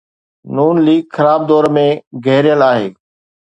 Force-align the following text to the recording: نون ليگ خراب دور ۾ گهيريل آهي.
نون 0.55 0.75
ليگ 0.85 1.05
خراب 1.15 1.41
دور 1.49 1.65
۾ 1.75 1.87
گهيريل 2.25 2.61
آهي. 2.71 2.87